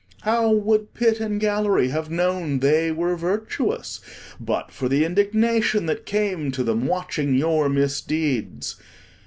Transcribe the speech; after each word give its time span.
How 0.21 0.49
would 0.49 0.95
Pit 0.95 1.19
and 1.19 1.39
Gallery 1.39 1.89
have 1.89 2.09
known 2.09 2.57
they 2.57 2.91
were 2.91 3.15
virtuous, 3.15 3.99
but 4.39 4.71
for 4.71 4.89
the 4.89 5.05
indignation 5.05 5.85
that 5.85 6.07
came 6.07 6.49
to 6.53 6.63
them, 6.63 6.87
watching 6.87 7.35
your 7.35 7.69
misdeeds? 7.69 8.77